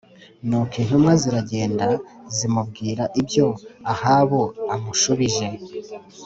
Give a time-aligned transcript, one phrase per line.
[0.47, 1.85] Nuko intumwa ziragenda
[2.35, 3.47] zimubwira ibyo
[3.93, 4.41] Ahabu
[4.73, 5.47] amushubije